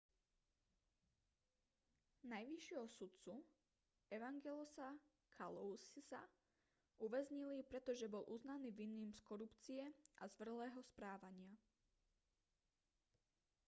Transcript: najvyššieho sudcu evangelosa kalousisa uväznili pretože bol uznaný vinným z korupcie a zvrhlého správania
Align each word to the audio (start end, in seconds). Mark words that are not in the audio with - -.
najvyššieho 2.31 2.87
sudcu 2.97 3.33
evangelosa 4.17 4.87
kalousisa 5.37 6.21
uväznili 7.05 7.59
pretože 7.71 8.05
bol 8.13 8.23
uznaný 8.35 8.69
vinným 8.81 9.11
z 9.13 9.19
korupcie 9.29 9.83
a 10.17 10.23
zvrhlého 10.33 10.79
správania 10.91 11.53